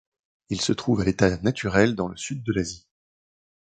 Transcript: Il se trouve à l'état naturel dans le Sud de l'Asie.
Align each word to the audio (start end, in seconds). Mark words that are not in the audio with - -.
Il 0.49 0.59
se 0.61 0.73
trouve 0.73 1.01
à 1.01 1.05
l'état 1.05 1.37
naturel 1.43 1.93
dans 1.93 2.07
le 2.07 2.17
Sud 2.17 2.41
de 2.41 2.51
l'Asie. 2.53 2.87